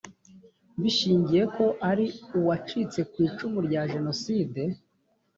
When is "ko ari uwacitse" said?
1.55-2.99